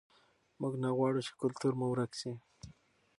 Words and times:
موږ 0.61 0.73
نه 0.83 0.89
غواړو 0.97 1.25
چې 1.27 1.31
کلتور 1.41 1.73
مو 1.79 1.85
ورک 1.91 2.11
سي. 2.19 2.31